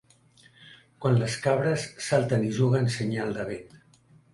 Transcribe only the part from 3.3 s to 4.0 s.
de vent.